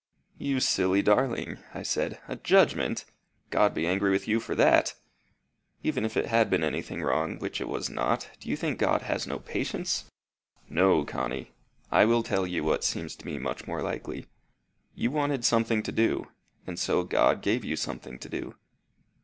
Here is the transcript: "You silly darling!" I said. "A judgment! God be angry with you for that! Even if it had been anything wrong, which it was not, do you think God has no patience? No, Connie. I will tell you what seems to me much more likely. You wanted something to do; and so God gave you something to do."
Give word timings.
"You 0.39 0.59
silly 0.59 1.03
darling!" 1.03 1.59
I 1.75 1.83
said. 1.83 2.19
"A 2.27 2.35
judgment! 2.35 3.05
God 3.51 3.75
be 3.75 3.85
angry 3.85 4.09
with 4.09 4.27
you 4.27 4.39
for 4.39 4.55
that! 4.55 4.95
Even 5.83 6.05
if 6.05 6.17
it 6.17 6.25
had 6.25 6.49
been 6.49 6.63
anything 6.63 7.03
wrong, 7.03 7.37
which 7.37 7.61
it 7.61 7.67
was 7.67 7.87
not, 7.87 8.31
do 8.39 8.49
you 8.49 8.55
think 8.57 8.79
God 8.79 9.03
has 9.03 9.27
no 9.27 9.37
patience? 9.37 10.05
No, 10.67 11.05
Connie. 11.05 11.51
I 11.91 12.05
will 12.05 12.23
tell 12.23 12.47
you 12.47 12.63
what 12.63 12.83
seems 12.83 13.15
to 13.17 13.25
me 13.27 13.37
much 13.37 13.67
more 13.67 13.83
likely. 13.83 14.25
You 14.95 15.11
wanted 15.11 15.45
something 15.45 15.83
to 15.83 15.91
do; 15.91 16.31
and 16.65 16.79
so 16.79 17.03
God 17.03 17.43
gave 17.43 17.63
you 17.63 17.75
something 17.75 18.17
to 18.17 18.27
do." 18.27 18.55